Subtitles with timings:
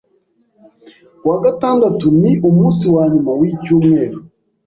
[1.19, 4.17] Ku wa gatandatu ni umunsi wanyuma wicyumweru.